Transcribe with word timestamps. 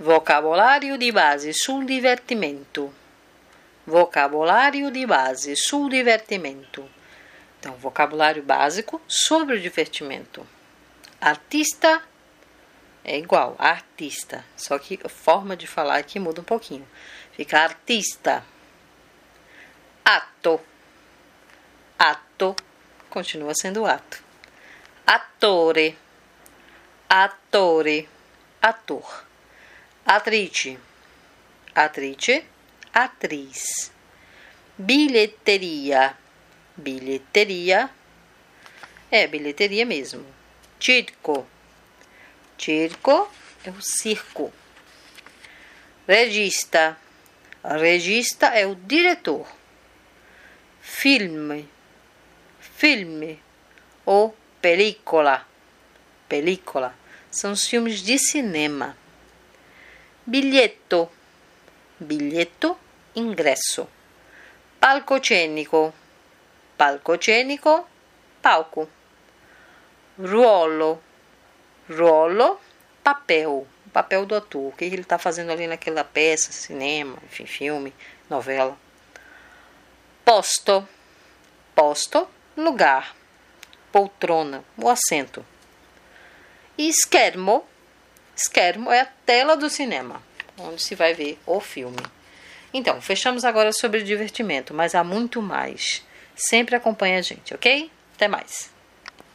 Vocabulário 0.00 0.96
de 0.96 1.10
base 1.10 1.52
sul 1.52 1.84
divertimento. 1.84 2.94
Vocabulário 3.84 4.92
de 4.92 5.04
base 5.04 5.56
sul 5.56 5.88
divertimento. 5.88 6.88
Então, 7.58 7.74
vocabulário 7.74 8.40
básico 8.40 9.02
sobre 9.08 9.56
o 9.56 9.60
divertimento. 9.60 10.46
Artista 11.20 12.00
é 13.02 13.18
igual, 13.18 13.56
artista, 13.58 14.44
só 14.56 14.78
que 14.78 15.00
a 15.02 15.08
forma 15.08 15.56
de 15.56 15.66
falar 15.66 15.96
aqui 15.96 16.20
muda 16.20 16.42
um 16.42 16.44
pouquinho. 16.44 16.86
Fica 17.32 17.58
artista. 17.58 18.44
Ato. 20.04 20.60
Ato 21.98 22.54
continua 23.10 23.52
sendo 23.52 23.84
ato. 23.84 24.22
Attore. 25.04 25.98
Attore. 27.08 28.08
Ator. 28.62 29.27
Atrice. 30.10 30.78
Atrice. 31.74 32.42
Atriz. 32.94 33.92
Bilheteria. 34.78 36.16
Bilheteria. 36.74 37.90
É 39.10 39.26
bilheteria 39.26 39.84
mesmo. 39.84 40.24
Circo. 40.80 41.46
Circo 42.56 43.30
é 43.62 43.70
o 43.70 43.82
circo. 43.82 44.50
Regista. 46.06 46.96
Regista 47.62 48.46
é 48.46 48.66
o 48.66 48.74
diretor. 48.74 49.46
Filme. 50.80 51.68
Filme 52.58 53.42
ou 54.06 54.34
película. 54.62 55.46
Película 56.26 56.96
são 57.30 57.52
os 57.52 57.66
filmes 57.66 58.00
de 58.00 58.18
cinema. 58.18 58.96
Bilhetto. 60.28 61.10
Bilhetto, 61.98 62.76
ingresso. 63.16 63.88
Palcocenico. 64.78 65.94
Palcocenico, 66.76 67.88
palco. 68.42 68.90
Ruolo. 70.18 71.02
Ruolo, 71.88 72.60
papel. 73.02 73.66
Papel 73.90 74.26
do 74.26 74.34
ator. 74.34 74.68
O 74.68 74.72
que 74.72 74.84
ele 74.84 75.00
está 75.00 75.16
fazendo 75.16 75.50
ali 75.50 75.66
naquela 75.66 76.04
peça, 76.04 76.52
cinema, 76.52 77.16
enfim, 77.24 77.46
filme, 77.46 77.94
novela. 78.28 78.76
Posto. 80.26 80.86
Posto, 81.74 82.28
lugar. 82.54 83.16
Poltrona, 83.90 84.62
o 84.76 84.90
assento. 84.90 85.42
E 86.76 86.92
schermo. 86.92 87.66
Schermo 88.38 88.92
é 88.92 89.00
a 89.00 89.06
tela 89.26 89.56
do 89.56 89.68
cinema, 89.68 90.22
onde 90.58 90.82
se 90.82 90.94
vai 90.94 91.14
ver 91.14 91.38
o 91.46 91.60
filme. 91.60 91.98
Então, 92.72 93.00
fechamos 93.00 93.44
agora 93.44 93.72
sobre 93.72 94.02
divertimento, 94.02 94.74
mas 94.74 94.94
há 94.94 95.02
muito 95.02 95.40
mais. 95.40 96.04
Sempre 96.34 96.76
acompanhe 96.76 97.16
a 97.16 97.22
gente, 97.22 97.54
ok? 97.54 97.90
Até 98.14 98.28
mais. 98.28 98.70